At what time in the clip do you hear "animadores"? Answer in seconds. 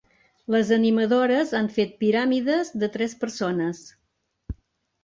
0.77-1.53